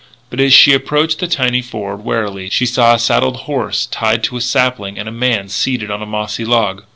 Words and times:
But 0.31 0.39
as 0.39 0.51
she 0.51 0.73
approached 0.73 1.19
the 1.19 1.27
tiny 1.27 1.61
ford, 1.61 2.03
warily, 2.03 2.49
she 2.49 2.65
saw 2.65 2.95
a 2.95 2.97
saddled 2.97 3.41
horse 3.41 3.85
tied 3.85 4.23
to 4.23 4.37
a 4.37 4.41
sapling 4.41 4.97
and 4.97 5.07
a 5.07 5.11
man 5.11 5.47
seated 5.47 5.91
on 5.91 6.01
a 6.01 6.07
mossy 6.07 6.43
log. 6.43 6.85